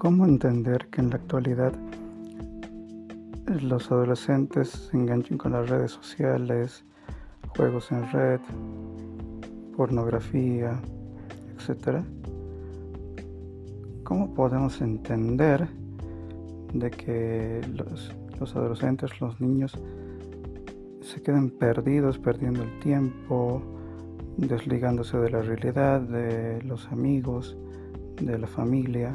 [0.00, 1.74] ¿Cómo entender que en la actualidad
[3.60, 6.86] los adolescentes se enganchen con las redes sociales,
[7.54, 8.40] juegos en red,
[9.76, 10.80] pornografía,
[11.54, 12.02] etcétera?
[14.02, 15.68] ¿Cómo podemos entender
[16.72, 19.78] de que los, los adolescentes, los niños,
[21.02, 23.60] se queden perdidos, perdiendo el tiempo,
[24.38, 27.58] desligándose de la realidad, de los amigos,
[28.18, 29.12] de la familia,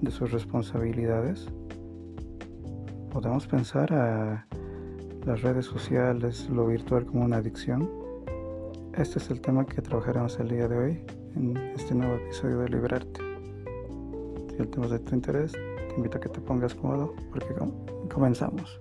[0.00, 1.48] de sus responsabilidades?
[3.10, 4.46] ¿Podemos pensar a
[5.24, 7.90] las redes sociales, lo virtual como una adicción?
[8.96, 11.04] Este es el tema que trabajaremos el día de hoy
[11.36, 13.20] en este nuevo episodio de Liberarte.
[14.50, 17.54] Si el tema es de tu interés, te invito a que te pongas cómodo porque
[18.12, 18.80] comenzamos.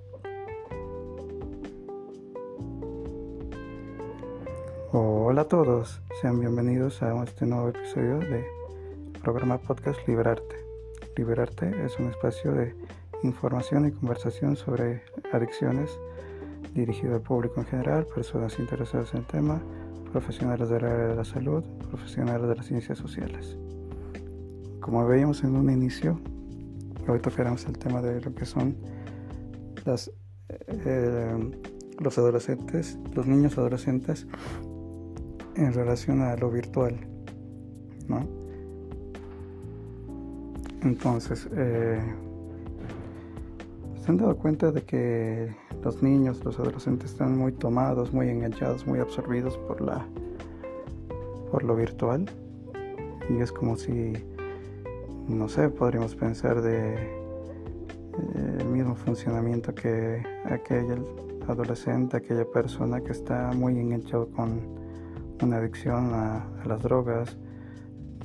[4.92, 8.46] Hola a todos, sean bienvenidos a este nuevo episodio de
[9.22, 10.57] programa podcast Liberarte.
[11.18, 12.76] Liberarte es un espacio de
[13.24, 15.02] información y conversación sobre
[15.34, 15.90] adicciones
[16.76, 19.60] dirigido al público en general, personas interesadas en el tema,
[20.12, 23.58] profesionales del área de la salud, profesionales de las ciencias sociales.
[24.80, 26.20] Como veíamos en un inicio,
[27.08, 28.78] hoy tocaremos el tema de lo que son
[30.68, 31.52] eh,
[32.00, 34.28] los adolescentes, los niños adolescentes
[35.56, 36.96] en relación a lo virtual,
[38.08, 38.37] ¿no?
[40.88, 42.00] Entonces, eh,
[44.02, 48.88] ¿se han dado cuenta de que los niños, los adolescentes están muy tomados, muy enganchados,
[48.88, 50.08] muy absorbidos por la
[51.52, 52.26] por lo virtual?
[53.30, 54.14] Y es como si,
[55.28, 61.06] no sé, podríamos pensar de eh, el mismo funcionamiento que aquel
[61.50, 64.62] adolescente, aquella persona que está muy enganchado con
[65.42, 67.38] una adicción a, las drogas,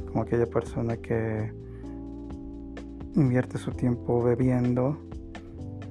[0.06, 1.60] como aquella persona que
[3.14, 4.98] invierte su tiempo bebiendo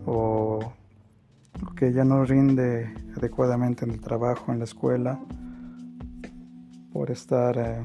[0.06, 0.60] o,
[1.76, 5.20] que ya no rinde adecuadamente en el trabajo, en la escuela,
[6.92, 7.84] por estar eh,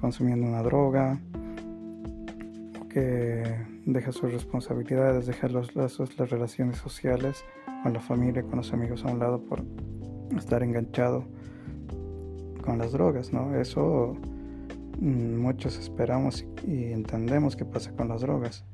[0.00, 1.18] consumiendo una droga,
[2.88, 3.44] que
[3.86, 7.44] deja sus responsabilidades, deja los lazos, las relaciones sociales
[7.82, 9.62] con la familia, con los amigos a un lado por
[10.36, 11.24] estar enganchado
[12.64, 13.54] con las drogas, ¿no?
[13.54, 14.16] Eso
[15.00, 18.64] mm, muchos esperamos y entendemos que pasa con las drogas.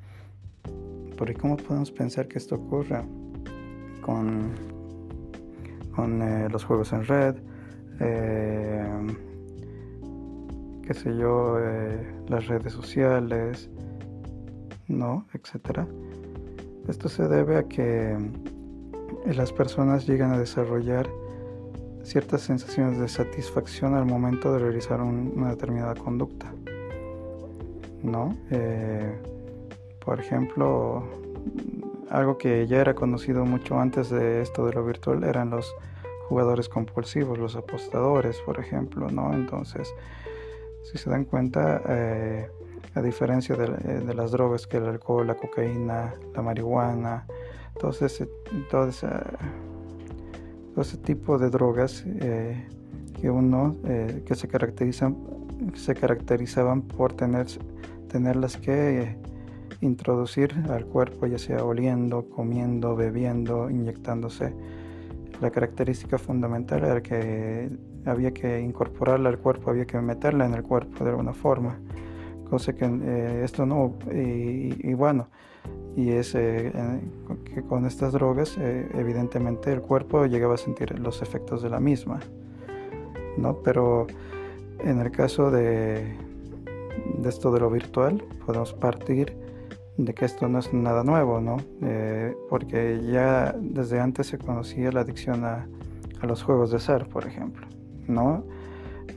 [1.17, 3.05] Pero ¿cómo podemos pensar que esto ocurra
[4.03, 4.53] con,
[5.95, 7.37] con eh, los juegos en red?
[8.01, 9.07] Eh,
[10.83, 13.71] qué sé yo, eh, las redes sociales,
[14.89, 15.27] ¿no?
[15.33, 15.87] Etcétera.
[16.87, 18.17] Esto se debe a que
[19.35, 21.09] las personas llegan a desarrollar
[22.03, 26.53] ciertas sensaciones de satisfacción al momento de realizar una determinada conducta.
[28.03, 28.37] ¿No?
[30.07, 31.03] Por ejemplo,
[32.09, 35.75] algo que ya era conocido mucho antes de esto de lo virtual eran los
[36.29, 39.35] jugadores compulsivos, los apostadores, por ejemplo, ¿no?
[39.35, 39.93] Entonces,
[40.85, 42.49] si se dan cuenta, eh,
[42.95, 43.67] a diferencia de,
[44.01, 47.27] de, las drogas que el alcohol, la cocaína, la marihuana,
[47.79, 48.29] todo ese,
[50.77, 52.67] ese tipo de drogas eh,
[53.21, 55.17] que uno eh, que se caracterizan
[55.75, 57.47] se caracterizaban por tener
[58.09, 59.19] tenerlas que eh,
[59.81, 64.55] introducir al cuerpo ya sea oliendo comiendo bebiendo inyectándose
[65.41, 67.69] la característica fundamental era que
[68.05, 71.79] había que incorporarla al cuerpo había que meterla en el cuerpo de alguna forma
[72.49, 75.29] cosa que esto no y bueno
[75.97, 76.71] y es eh,
[77.45, 81.81] que con estas drogas eh, evidentemente el cuerpo llegaba a sentir los efectos de la
[81.81, 82.21] misma,
[83.39, 83.57] ¿no?
[83.63, 84.07] Pero
[84.81, 86.15] en el caso de,
[87.19, 89.35] de esto de lo virtual podemos partir
[89.97, 91.57] de que esto no es nada nuevo, ¿no?
[91.83, 95.67] Eh, porque ya desde antes se conocía la adicción a,
[96.21, 97.67] a los juegos de ser, por ejemplo,
[98.07, 98.45] ¿no?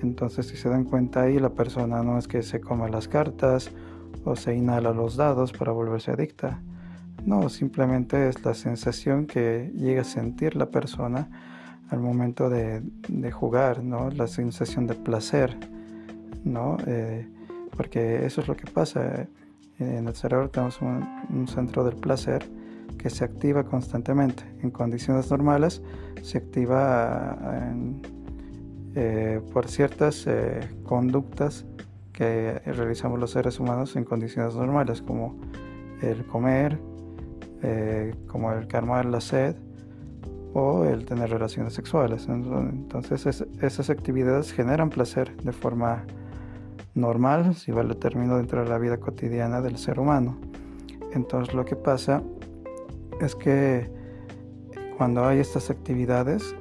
[0.01, 3.71] Entonces si se dan cuenta ahí la persona no es que se coma las cartas
[4.23, 6.61] o se inhala los dados para volverse adicta.
[7.25, 11.29] No, simplemente es la sensación que llega a sentir la persona
[11.89, 12.81] al momento de,
[13.31, 14.09] jugar, ¿no?
[14.11, 15.57] La sensación de placer,
[16.43, 16.77] ¿no?
[16.85, 17.27] Eh,
[17.75, 19.27] porque eso es lo que pasa.
[19.79, 22.45] En el cerebro tenemos un, centro del placer
[22.97, 24.43] que se activa constantemente.
[24.61, 25.81] En condiciones normales
[26.21, 27.37] se activa
[28.95, 31.65] eh, por ciertas eh, conductas
[32.11, 35.39] que realizamos los seres humanos en condiciones normales, como
[36.01, 36.77] el comer,
[37.63, 39.55] eh, como el calmar la sed
[40.53, 42.27] o el tener relaciones sexuales.
[42.27, 46.03] Entonces esas actividades generan placer de forma
[46.95, 50.37] normal, si vale término dentro de la vida cotidiana del ser humano.
[51.13, 52.21] Entonces lo que pasa
[53.19, 53.89] es que
[54.97, 56.55] cuando hay estas actividades,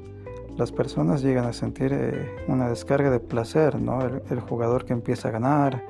[0.56, 4.00] las personas llegan a sentir eh, una descarga de placer, ¿no?
[4.02, 5.84] El, jugador que empieza a ganar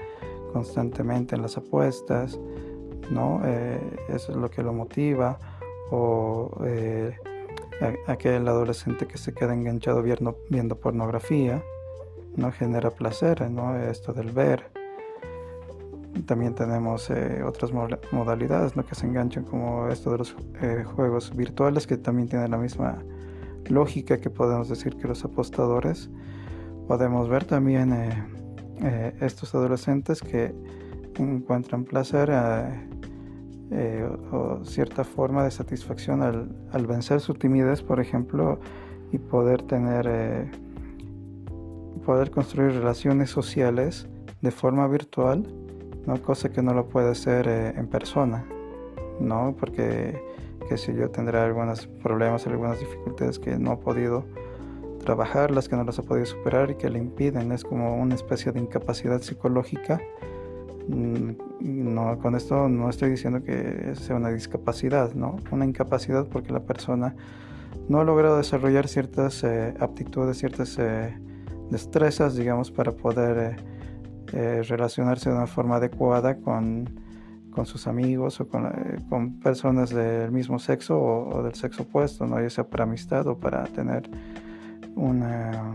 [0.53, 2.39] constantemente en las apuestas,
[3.11, 3.41] ¿no?
[3.45, 5.39] Eh, eso es lo que lo motiva,
[5.91, 7.17] o eh,
[8.07, 11.63] aquel adolescente que se queda enganchado viendo, viendo pornografía,
[12.39, 12.53] ¿no?
[12.53, 13.77] Genera placer, ¿no?
[13.77, 14.71] Esto del ver.
[16.27, 17.73] También tenemos eh, otras
[18.13, 18.85] modalidades ¿no?
[18.85, 23.03] que se enganchan como esto de los eh, juegos virtuales que también tienen la misma
[23.67, 26.11] lógica que podemos decir que los apostadores.
[26.87, 30.55] Podemos ver también eh, estos adolescentes que
[31.19, 32.31] encuentran placer
[34.33, 38.59] o cierta forma de satisfacción al, al, vencer su timidez, por ejemplo,
[39.13, 40.51] y poder tener,
[42.09, 44.09] poder construir relaciones sociales
[44.41, 45.47] de forma virtual
[46.07, 46.23] ¿no?
[46.23, 48.47] cosa que no lo puede hacer eh, en persona,
[49.21, 49.55] ¿no?
[49.61, 50.19] porque
[50.71, 54.25] que si yo tendré algunos problemas, algunas dificultades que no he podido
[55.05, 58.15] trabajar, las que no las he podido superar y que le impiden, es como una
[58.15, 60.01] especie de incapacidad psicológica.
[60.89, 65.37] Mm, no, con esto no estoy diciendo que sea una discapacidad, ¿no?
[65.51, 67.15] Una incapacidad porque la persona
[67.87, 71.15] no ha logrado desarrollar ciertas eh, aptitudes, ciertas eh,
[71.71, 73.57] destrezas, digamos, para poder
[74.33, 76.89] eh, relacionarse de una forma adecuada con,
[77.51, 82.27] con sus amigos o con, eh, con, personas del mismo sexo o, del sexo opuesto,
[82.27, 82.41] ¿no?
[82.41, 84.09] ya sea para amistad o para tener
[84.97, 85.75] una,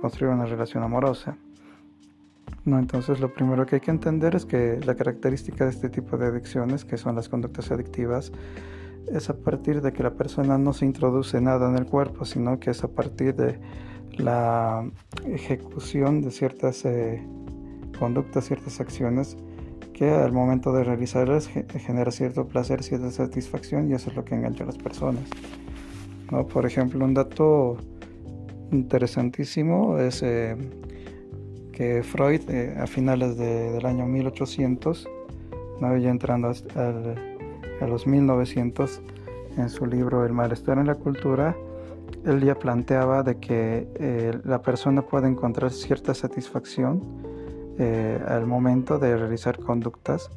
[0.00, 1.36] construir una relación amorosa.
[2.64, 6.16] No, entonces lo primero que hay que entender es que la característica de este tipo
[6.16, 8.32] de adicciones, que son las conductas adictivas,
[9.12, 12.58] es a partir de que la persona no se introduce nada en el cuerpo, sino
[12.58, 13.60] que es a partir de
[14.18, 14.88] la
[15.26, 17.22] ejecución de ciertas eh,
[17.98, 19.36] conductas, ciertas acciones
[19.92, 24.34] que al momento de realizarlas genera cierto placer, cierta satisfacción y eso es lo que
[24.34, 25.22] engancha a las personas.
[26.30, 26.46] ¿no?
[26.46, 27.76] Por ejemplo, un dato
[28.72, 30.56] interesantísimo es eh,
[31.72, 35.08] que Freud eh, a finales del año 1800,
[35.80, 35.96] ¿no?
[35.96, 39.00] ya entrando a los 1900,
[39.56, 41.56] en su libro El malestar en la cultura,
[42.24, 47.02] él ya planteaba de que eh, la persona puede encontrar cierta satisfacción
[47.78, 50.30] eh, al momento de realizar conductas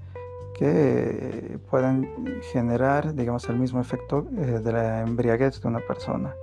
[0.57, 2.09] que puedan
[2.51, 6.33] generar, digamos, el mismo efecto eh, de la embriaguez de una persona.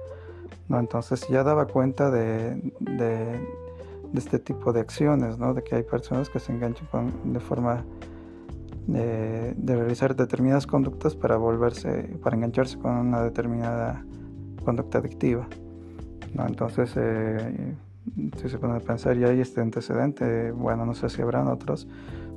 [0.68, 0.78] ¿no?
[0.78, 2.62] Entonces ya daba cuenta de,
[4.14, 5.52] este tipo de acciones, ¿no?
[5.52, 6.86] de que hay personas que se enganchan
[7.24, 7.84] de forma
[8.86, 14.04] de, de, realizar determinadas conductas para volverse, para engancharse con una determinada
[14.64, 15.46] conducta adictiva.
[16.42, 17.74] Entonces, eh,
[18.36, 21.86] si se pone a pensar, ya hay este antecedente, bueno, no sé si habrán otros,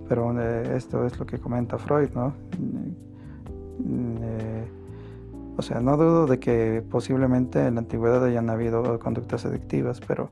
[0.08, 2.34] pero eh, esto es lo que comenta Freud, ¿no?
[4.22, 4.68] Eh,
[5.58, 10.30] o sea, no dudo de que posiblemente en la antigüedad hayan habido conductas adictivas, pero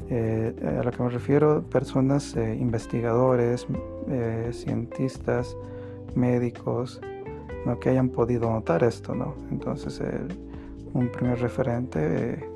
[0.00, 3.66] a lo que me refiero, personas, investigadores,
[4.50, 5.56] cientistas,
[6.14, 7.00] médicos,
[7.64, 7.78] ¿no?
[7.78, 9.34] que hayan podido notar esto, ¿no?
[9.50, 10.02] Entonces,
[10.92, 12.46] un primer referente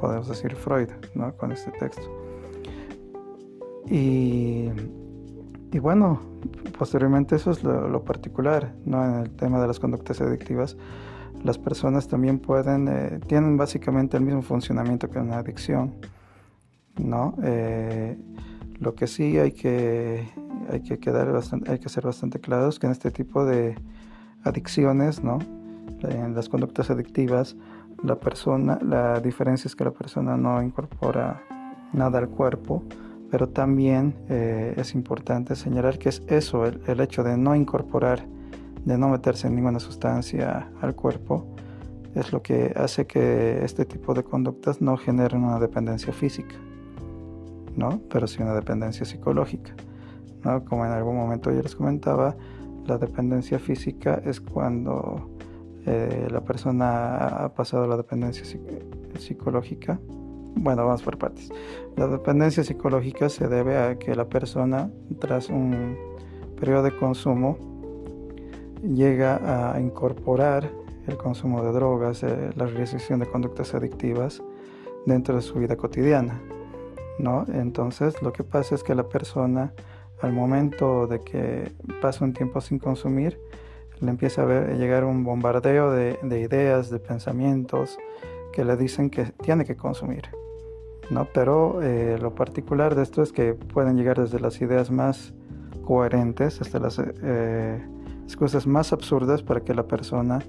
[0.00, 1.34] podemos decir Freud, ¿no?
[1.36, 2.02] con este texto.
[3.86, 4.68] Y,
[5.72, 6.20] y bueno,
[6.78, 9.04] posteriormente eso es lo, particular, ¿no?
[9.04, 10.76] En el tema de las conductas adictivas,
[11.42, 15.94] las personas también pueden, eh, tienen básicamente el mismo funcionamiento que una adicción,
[16.96, 17.34] ¿no?
[17.42, 18.18] Eh,
[18.80, 20.28] lo que sí hay que,
[20.70, 23.76] hay que quedar bastante, hay que ser bastante claros que en este tipo de
[24.44, 25.38] adicciones, ¿no?
[26.02, 27.56] En las conductas adictivas,
[28.02, 31.42] la persona, la diferencia es que la persona no incorpora
[31.92, 32.82] nada al cuerpo,
[33.30, 38.24] pero también eh, es importante señalar que es eso, el, hecho de no incorporar,
[38.84, 41.46] de no meterse en ninguna sustancia al cuerpo,
[42.14, 46.54] es lo que hace que este tipo de conductas no generen una dependencia física,
[47.76, 48.00] ¿no?
[48.10, 49.72] Pero sí una dependencia psicológica,
[50.42, 50.64] ¿no?
[50.64, 52.34] Como en algún momento ya les comentaba,
[52.86, 55.37] la dependencia física es cuando
[55.90, 58.44] eh, la persona ha pasado la dependencia
[59.18, 59.98] psicológica.
[60.54, 61.50] Bueno, vamos por partes.
[61.96, 65.96] La dependencia psicológica se debe a que la persona, tras un
[66.60, 67.56] periodo de consumo,
[68.82, 70.70] llega a incorporar
[71.06, 74.42] el consumo de drogas, eh, la realización de conductas adictivas
[75.06, 76.38] dentro de su vida cotidiana.
[77.18, 77.46] ¿no?
[77.48, 79.72] Entonces, lo que pasa es que la persona,
[80.20, 83.40] al momento de que pasa un tiempo sin consumir,
[84.00, 87.98] le empieza a, ver, llegar un bombardeo de, ideas, de pensamientos
[88.52, 90.24] que le dicen que tiene que consumir.
[91.10, 91.26] ¿no?
[91.32, 95.32] Pero eh, lo particular de esto es que pueden llegar desde las ideas más
[95.84, 97.82] coherentes hasta las eh,
[98.24, 100.40] excusas más absurdas para que la persona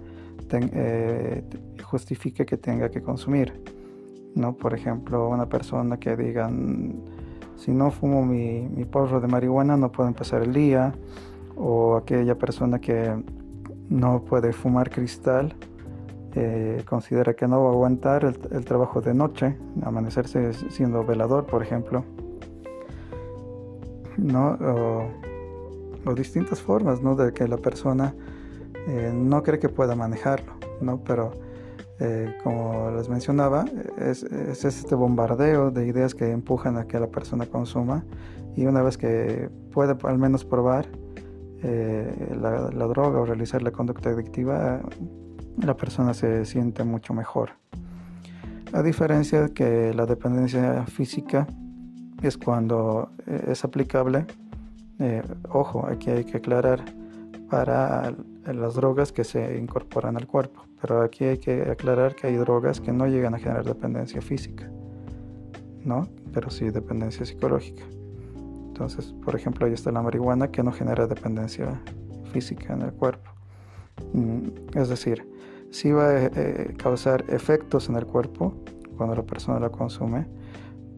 [0.51, 1.43] eh,
[1.83, 3.53] justifique que tenga que consumir.
[4.35, 4.53] ¿no?
[4.53, 6.51] Por ejemplo, una persona que diga,
[7.55, 10.93] si no fumo mi, mi porro de marihuana no puedo empezar el día,
[11.59, 13.21] o aquella persona que
[13.89, 15.53] no puede fumar cristal
[16.35, 21.61] eh, considera que no va a aguantar el, trabajo de noche, amanecerse siendo velador, por
[21.61, 22.05] ejemplo,
[24.17, 24.57] ¿no?
[26.05, 27.15] O, distintas formas, ¿no?
[27.15, 28.15] De que la persona
[28.87, 31.03] eh, no cree que pueda manejarlo, ¿no?
[31.03, 31.31] Pero
[31.99, 33.65] eh, como les mencionaba,
[33.97, 38.05] es, es, este bombardeo de ideas que empujan a que la persona consuma
[38.55, 40.87] y una vez que puede al menos probar
[41.61, 44.81] la, la droga o realizar la conducta adictiva,
[45.57, 47.51] la persona se siente mucho mejor.
[48.71, 51.47] A diferencia de que la dependencia física
[52.21, 54.25] es cuando eh, es aplicable,
[54.99, 56.83] eh, ojo, aquí hay que aclarar
[57.49, 58.13] para
[58.45, 62.79] las drogas que se incorporan al cuerpo, pero aquí hay que aclarar que hay drogas
[62.79, 64.69] que no llegan a generar dependencia física,
[65.83, 66.07] ¿no?
[66.31, 67.83] Pero sí dependencia psicológica.
[68.79, 71.81] Entonces, por ejemplo, ahí está la marihuana que no genera dependencia
[72.31, 73.29] física en el cuerpo.
[74.13, 75.27] Mm, es decir,
[75.69, 78.53] sí va a eh, causar efectos en el cuerpo
[78.95, 80.27] cuando la persona la consume,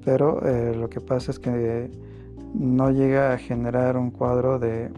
[0.05, 1.89] pero eh, lo que pasa es que
[2.53, 4.91] no llega a generar un cuadro de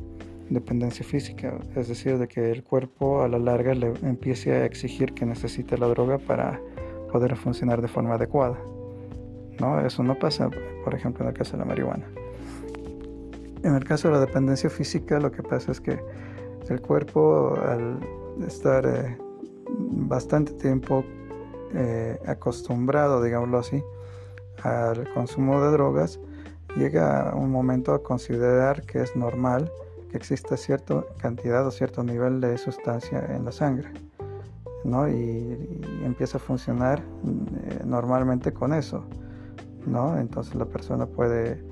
[0.49, 5.13] dependencia física, es decir, de que el cuerpo a la larga le empiece a exigir
[5.13, 6.59] que necesite la droga para
[7.13, 8.59] poder funcionar de forma adecuada.
[9.61, 9.79] ¿no?
[9.79, 10.49] Eso no pasa,
[10.83, 12.22] por ejemplo, en el caso de la marihuana.
[13.63, 15.99] En el caso de la dependencia física, lo que pasa es que
[16.69, 17.99] el cuerpo, al
[18.45, 19.17] estar eh,
[19.67, 21.03] bastante tiempo
[21.73, 23.83] eh, acostumbrado, digámoslo así,
[24.63, 26.19] al consumo de drogas,
[26.75, 29.71] llega un momento a considerar que es normal
[30.11, 33.89] que exista cierta cantidad o cierto nivel de sustancia en la sangre,
[34.83, 35.07] ¿no?
[35.09, 39.05] Y, empieza a funcionar eh, normalmente con eso,
[39.87, 40.17] ¿no?
[40.19, 41.63] Entonces la persona puede,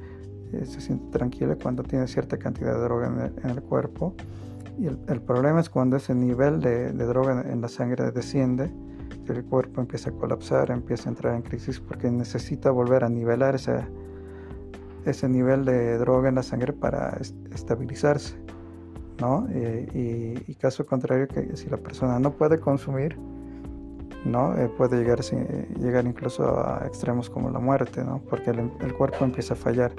[0.65, 4.15] se siente tranquila cuando tiene cierta cantidad de droga en el cuerpo
[4.79, 8.71] y el, problema es cuando ese nivel de, droga en la sangre desciende,
[9.27, 13.55] el cuerpo empieza a colapsar, empieza a entrar en crisis porque necesita volver a nivelar
[13.55, 13.85] ese,
[15.05, 17.17] ese nivel de droga en la sangre para
[17.53, 18.35] estabilizarse.
[19.19, 19.47] ¿no?
[19.53, 23.17] Y, caso contrario, que si la persona no puede consumir,
[24.25, 24.57] ¿no?
[24.57, 25.19] Eh, puede llegar,
[25.79, 28.21] llegar incluso a extremos como la muerte, ¿no?
[28.29, 29.93] porque el, el cuerpo empieza a fallar,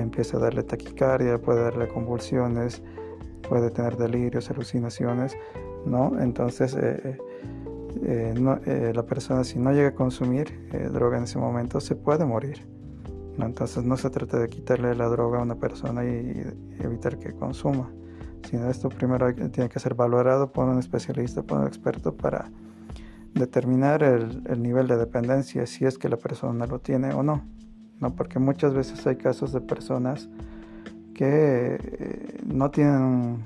[0.00, 2.82] empieza a darle taquicardia, puede darle convulsiones,
[3.48, 5.36] puede tener delirios, alucinaciones,
[5.84, 6.20] ¿no?
[6.20, 7.18] Entonces, eh,
[8.02, 8.34] eh,
[8.66, 12.66] eh, la persona si no llega a consumir droga en ese momento se puede morir.
[13.38, 13.46] ¿no?
[13.46, 16.42] Entonces no se trata de quitarle la droga a una persona y,
[16.80, 17.90] evitar que consuma,
[18.48, 22.50] sino esto primero tiene que ser valorado por un especialista, por un experto para
[23.34, 27.44] determinar el, el, nivel de dependencia, si es que la persona lo tiene o no,
[28.00, 28.14] ¿no?
[28.14, 30.28] Porque muchas veces hay casos de personas
[31.14, 33.44] que eh, no tienen,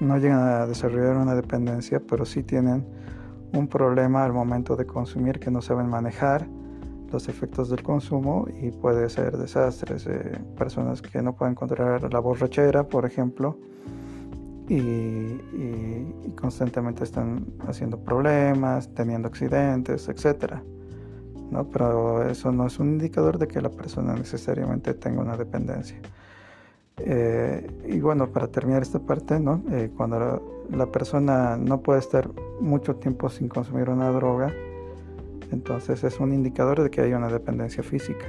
[0.00, 2.84] no llegan a desarrollar una dependencia, pero sí tienen
[3.52, 6.46] un problema al momento de consumir que no saben manejar
[7.12, 10.06] los efectos del consumo y puede ser desastres.
[10.08, 13.56] Eh, personas que no pueden controlar la borrachera, por ejemplo,
[14.68, 20.54] y, y, constantemente están haciendo problemas, teniendo accidentes, etc.
[21.50, 21.64] ¿no?
[21.68, 25.98] Pero eso no es un indicador de que la persona necesariamente tenga una dependencia.
[26.98, 29.62] Eh, y bueno, para terminar esta parte, ¿no?
[29.72, 34.52] Eh, cuando la, persona no puede estar mucho tiempo sin consumir una droga,
[35.50, 38.26] entonces es un indicador de que hay una dependencia física.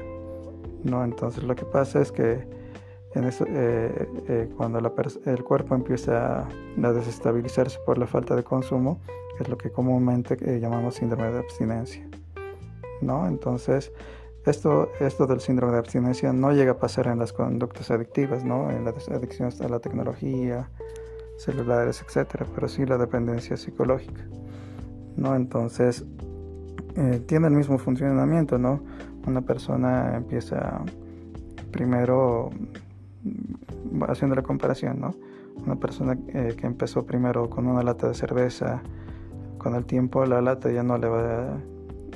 [0.83, 1.03] ¿no?
[1.03, 2.47] Entonces lo que pasa es que
[3.15, 8.99] en eso, eh, cuando el cuerpo empieza a, desestabilizarse por la falta de consumo,
[9.39, 12.05] es lo que comúnmente llamamos síndrome de abstinencia.
[13.01, 13.27] ¿No?
[13.27, 13.91] Entonces,
[14.45, 18.69] esto, esto del síndrome de abstinencia no llega a pasar en las conductas adictivas, ¿no?
[18.69, 20.69] en las adicciones a la tecnología,
[21.37, 24.23] celulares, etcétera, pero sí la dependencia psicológica.
[25.17, 25.35] ¿no?
[25.35, 26.05] Entonces,
[26.95, 28.81] eh, tiene el mismo funcionamiento, ¿no?
[29.27, 30.81] Una persona empieza
[31.71, 32.51] primero
[33.23, 35.13] mm, haciendo la comparación, ¿no?
[35.65, 38.81] Una persona eh, que empezó primero con una lata de cerveza,
[39.57, 41.57] con el tiempo la lata ya no le va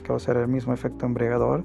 [0.10, 1.64] causar el mismo efecto embriagador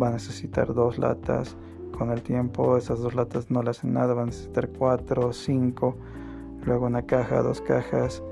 [0.00, 1.54] va a necesitar dos latas.
[1.96, 5.96] Con el tiempo esas dos latas no le hacen nada, va a necesitar cuatro, cinco,
[6.64, 8.22] luego una caja, dos cajas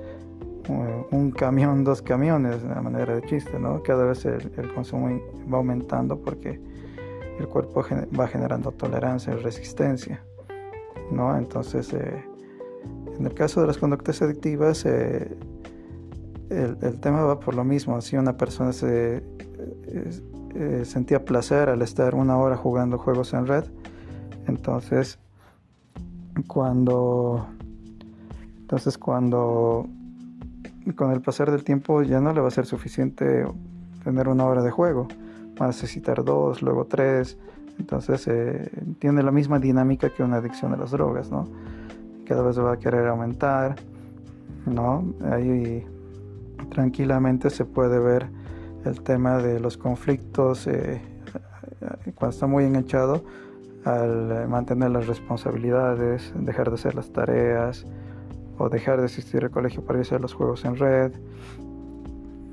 [0.68, 3.82] un camión, dos camiones, de manera de chiste, ¿no?
[3.82, 5.20] Cada vez el, consumo
[5.52, 6.60] va aumentando porque
[7.38, 7.84] el cuerpo
[8.18, 10.24] va generando tolerancia y resistencia,
[11.10, 11.36] ¿no?
[11.36, 12.24] Entonces, eh,
[13.18, 15.36] en el caso de las conductas adictivas, eh,
[16.52, 18.00] el, tema va por lo mismo.
[18.00, 19.22] Si una persona se
[20.54, 23.64] eh, sentía placer al estar una hora jugando juegos en red,
[24.46, 25.18] entonces
[26.46, 27.46] cuando
[28.60, 29.86] entonces cuando
[30.96, 33.46] con el pasar del tiempo ya no le va a ser suficiente
[34.02, 35.08] tener una hora de juego,
[35.60, 37.38] va a necesitar dos, luego tres,
[37.78, 41.48] entonces eh, tiene la misma dinámica que una adicción a las drogas, ¿no?
[42.26, 43.76] Cada vez va a querer aumentar,
[44.66, 45.04] ¿no?
[45.30, 45.84] Ahí
[46.70, 48.28] tranquilamente se puede ver
[48.84, 51.00] el tema de los conflictos eh,
[52.14, 53.22] cuando está muy enganchado
[53.84, 57.84] al mantener las responsabilidades, dejar de hacer las tareas,
[58.58, 61.12] o dejar de asistir al colegio para a los juegos en red,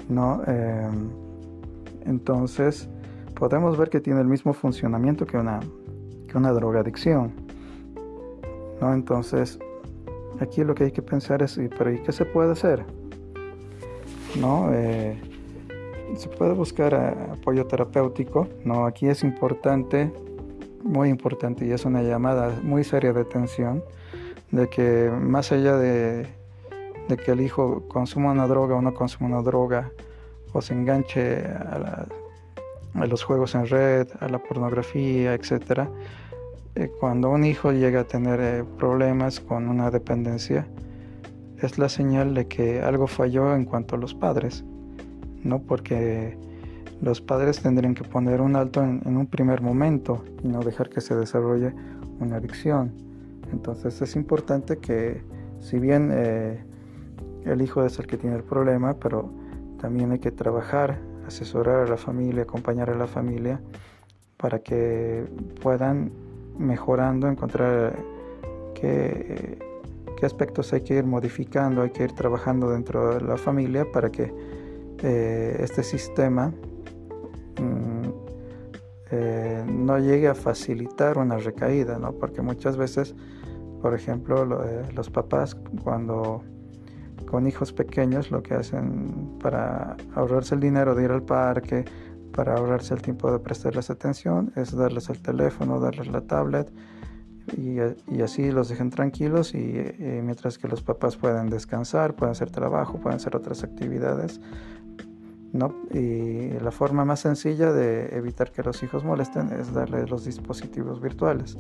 [0.08, 0.42] ¿no?
[0.48, 1.10] Em,
[2.06, 2.90] entonces,
[3.36, 5.60] podemos ver que tiene el mismo funcionamiento que una,
[6.28, 7.32] que una drogadicción,
[8.82, 8.94] ¿no?
[8.94, 9.60] Entonces,
[10.40, 12.86] aquí lo que hay que pensar es, ¿pero y qué se puede hacer?
[14.40, 14.70] ¿No?
[14.74, 15.29] Eh,
[16.16, 18.86] se puede buscar apoyo terapéutico, ¿no?
[18.86, 20.12] Aquí es importante,
[20.84, 23.84] muy importante, y es una llamada muy seria de atención,
[24.52, 26.28] de que más allá de,
[27.24, 29.92] que el hijo consuma una droga o no consuma una droga,
[30.54, 32.08] o se enganche a,
[33.06, 35.88] los juegos en red, a la pornografía, etc.,
[36.76, 40.68] eh, cuando un hijo llega a tener eh, problemas con una dependencia,
[41.62, 44.64] es la señal de que algo falló en cuanto a los padres,
[45.44, 45.60] ¿no?
[45.60, 46.38] Porque
[47.02, 51.02] los padres tendrían que poner un alto en un primer momento y no dejar que
[51.02, 51.74] se desarrolle
[52.20, 52.92] una adicción.
[53.52, 55.22] Entonces es importante que
[55.60, 56.64] si bien eh,
[57.46, 59.30] el hijo es el que tiene el problema, pero
[59.80, 63.62] también hay que trabajar, asesorar a la familia, acompañar a la familia
[64.38, 65.26] para que
[65.62, 66.12] puedan
[66.58, 67.96] mejorando, encontrar
[68.76, 69.58] qué,
[70.22, 74.34] aspectos hay que ir modificando, hay que ir trabajando dentro de la familia para que
[75.04, 76.54] eh, este sistema
[77.60, 78.10] mm,
[79.12, 82.14] eh, no llegue a facilitar una recaída, ¿no?
[82.14, 83.16] porque muchas veces
[83.82, 86.44] por ejemplo, eh, los papás cuando
[87.26, 91.86] con hijos pequeños lo que hacen para ahorrarse el dinero de ir al parque,
[92.34, 96.72] para ahorrarse el tiempo de prestarles atención, es darles el teléfono, darles la tablet
[97.58, 97.80] y,
[98.22, 99.84] así los dejen tranquilos y,
[100.24, 104.40] mientras que los papás pueden descansar, pueden hacer trabajo, pueden hacer otras actividades.
[105.60, 105.76] ¿No?
[105.94, 111.00] Y la forma más sencilla de evitar que los hijos molesten es darles los dispositivos
[111.02, 111.58] virtuales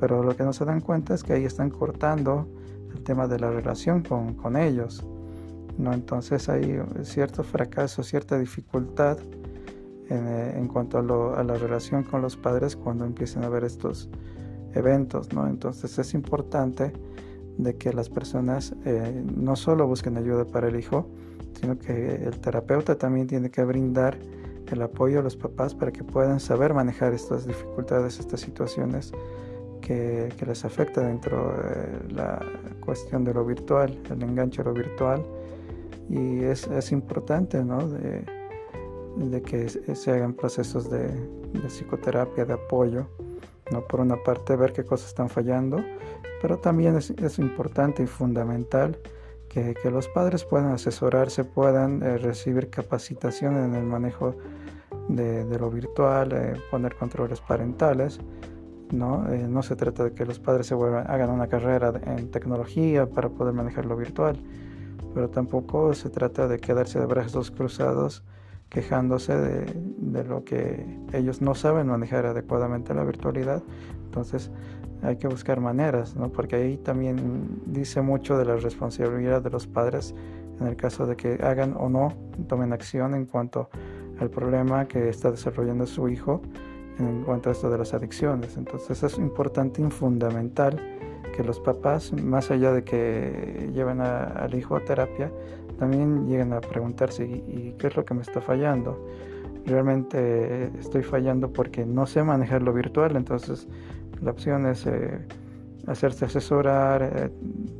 [0.00, 2.48] pero lo que no se dan cuenta es que ahí están cortando
[2.92, 5.04] el tema de la relación con, ellos.
[5.76, 5.92] ¿no?
[5.92, 9.18] Entonces hay cierto fracaso, cierta dificultad
[10.08, 14.08] en, en cuanto a, la relación con los padres cuando empiezan a ver estos
[14.74, 15.32] eventos.
[15.34, 15.46] ¿no?
[15.46, 16.92] Entonces es importante
[17.58, 21.06] de que las personas eh, no solo busquen ayuda para el hijo,
[21.60, 24.16] sino que el terapeuta también tiene que brindar
[24.70, 29.12] el apoyo a los papás para que puedan saber manejar estas dificultades, estas situaciones
[29.80, 32.40] que, les afecta dentro de la
[32.80, 35.24] cuestión de lo virtual, el enganche a lo virtual.
[36.08, 37.88] Y es, es importante ¿no?
[37.88, 38.24] de,
[39.16, 43.06] de, que se hagan procesos de, de, psicoterapia, de apoyo.
[43.70, 43.84] ¿no?
[43.86, 45.78] Por una parte, ver qué cosas están fallando,
[46.40, 48.98] pero también es, es importante y fundamental
[49.50, 54.36] que, los padres puedan asesorarse, puedan eh, recibir capacitación en el manejo
[55.08, 58.20] de, de lo virtual, eh, poner controles parentales
[58.92, 59.30] ¿no?
[59.32, 63.28] Eh, no se trata de que los padres se hagan una carrera en tecnología para
[63.28, 64.36] poder manejar lo virtual,
[65.14, 68.24] pero tampoco se trata de quedarse de brazos cruzados
[68.68, 73.64] quejándose de, lo que ellos no saben manejar adecuadamente la virtualidad.
[74.04, 74.50] Entonces
[75.02, 76.30] hay que buscar maneras, ¿no?
[76.30, 80.14] porque ahí también dice mucho de la responsabilidad de los padres
[80.60, 82.12] en el caso de que hagan o no
[82.48, 83.70] tomen acción en cuanto
[84.20, 86.42] al problema que está desarrollando su hijo
[86.98, 88.56] en cuanto a esto de las adicciones.
[88.56, 90.78] Entonces es importante y fundamental
[91.34, 95.30] que los papás, más allá de que lleven al hijo a terapia,
[95.78, 99.02] también lleguen a preguntarse ¿y, qué es lo que me está fallando.
[99.64, 103.66] Realmente estoy fallando porque no sé manejar lo virtual, entonces
[104.22, 105.26] la opción es eh,
[105.86, 107.30] hacerse asesorar, eh,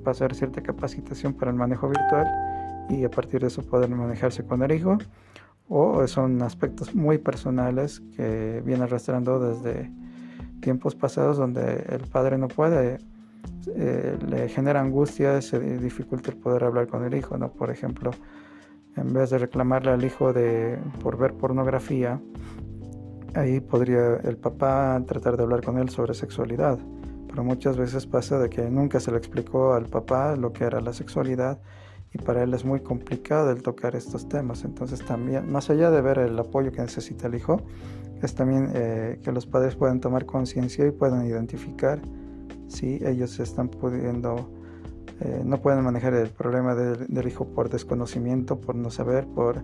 [0.05, 2.27] pasar cierta capacitación para el manejo virtual
[2.89, 4.99] y a partir de eso poder manejarse con el hijo
[5.69, 9.91] o son aspectos muy personales que vienen arrastrando desde
[10.61, 12.99] tiempos pasados donde el padre no puede
[13.67, 17.53] eh, le genera angustia, se dificulta el poder hablar con el hijo, ¿no?
[17.53, 18.11] Por ejemplo,
[18.97, 22.21] en vez de reclamarle al hijo de, por ver pornografía,
[23.35, 26.79] ahí podría el papá tratar de hablar con él sobre sexualidad.
[27.29, 30.81] Pero muchas veces pasa de que nunca se le explicó al papá lo que era
[30.81, 31.61] la sexualidad
[32.13, 34.65] y para él es muy complicado el tocar estos temas.
[34.65, 37.61] Entonces también, más allá de ver el apoyo que necesita el hijo,
[38.23, 42.01] es también eh, que los padres puedan tomar conciencia y puedan identificar
[42.67, 44.51] si ellos están pudiendo,
[45.21, 49.63] eh, no pueden manejar el problema del, hijo por desconocimiento, por no saber, por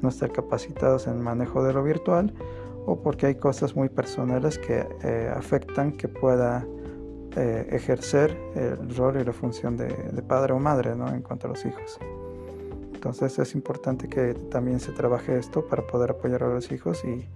[0.00, 2.34] no estar capacitados en manejo de lo virtual
[2.86, 6.66] o porque hay cosas muy personales que eh, afectan que pueda
[7.34, 9.88] ejercer el rol y la función de,
[10.28, 11.08] padre o madre ¿no?
[11.08, 11.98] en cuanto a los hijos.
[13.02, 17.28] Entonces es importante que también se trabaje esto para poder apoyar a los hijos y,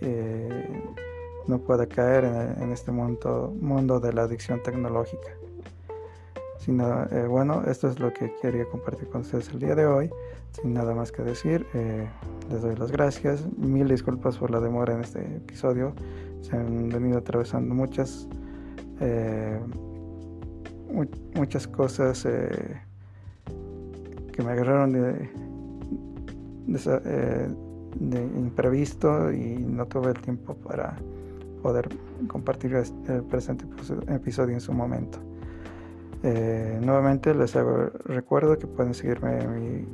[0.00, 0.82] eh,
[1.46, 5.37] no pueda caer en, este mundo, mundo de la adicción tecnológica.
[6.68, 10.10] Sino, eh, bueno, esto es lo que quería compartir con ustedes el día de hoy.
[10.50, 12.06] Sin nada más que decir, eh,
[12.50, 13.48] les doy las gracias.
[13.56, 15.94] Mil disculpas por la demora en este episodio.
[16.42, 18.28] Se han venido atravesando muchas,
[21.34, 22.28] muchas cosas
[24.32, 25.30] que me agarraron de
[27.98, 30.98] de imprevisto y no tuve el tiempo para
[31.62, 31.88] poder
[32.28, 33.64] compartir el presente
[34.08, 35.27] episodio en su momento.
[36.22, 39.86] Eh, nuevamente les hago recuerdo que pueden seguirme en mi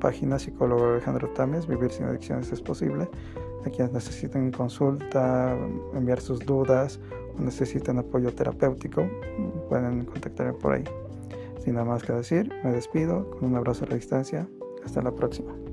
[0.00, 3.08] página psicólogo Alejandro Tames, Vivir sin adicciones es posible.
[3.66, 5.56] A quienes necesiten consulta,
[5.92, 7.00] enviar sus dudas
[7.36, 9.08] o necesiten apoyo terapéutico,
[9.68, 10.84] pueden contactarme por ahí.
[11.64, 14.48] Sin nada más que decir, me despido con un abrazo a la distancia.
[14.84, 15.67] Hasta la próxima.